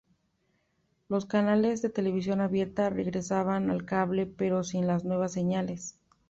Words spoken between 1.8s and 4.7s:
de televisión abierta regresaban al cable, pero